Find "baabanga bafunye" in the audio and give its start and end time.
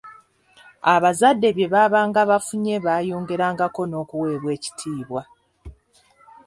1.73-2.75